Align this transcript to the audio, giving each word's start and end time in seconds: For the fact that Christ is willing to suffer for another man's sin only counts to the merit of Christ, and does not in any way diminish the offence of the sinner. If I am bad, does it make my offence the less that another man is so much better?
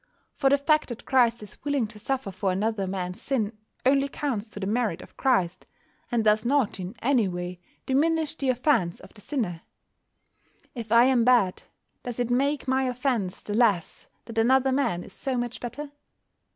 For 0.35 0.49
the 0.49 0.57
fact 0.57 0.89
that 0.89 1.05
Christ 1.05 1.43
is 1.43 1.63
willing 1.63 1.85
to 1.89 1.99
suffer 1.99 2.31
for 2.31 2.51
another 2.51 2.87
man's 2.87 3.21
sin 3.21 3.55
only 3.85 4.07
counts 4.07 4.47
to 4.47 4.59
the 4.59 4.65
merit 4.65 4.99
of 5.03 5.15
Christ, 5.15 5.67
and 6.11 6.23
does 6.23 6.43
not 6.43 6.79
in 6.79 6.95
any 7.03 7.27
way 7.27 7.59
diminish 7.85 8.33
the 8.33 8.49
offence 8.49 8.99
of 8.99 9.13
the 9.13 9.21
sinner. 9.21 9.61
If 10.73 10.91
I 10.91 11.03
am 11.05 11.23
bad, 11.23 11.61
does 12.01 12.19
it 12.19 12.31
make 12.31 12.67
my 12.67 12.85
offence 12.85 13.43
the 13.43 13.53
less 13.53 14.07
that 14.25 14.39
another 14.39 14.71
man 14.71 15.03
is 15.03 15.13
so 15.13 15.37
much 15.37 15.59
better? 15.59 15.91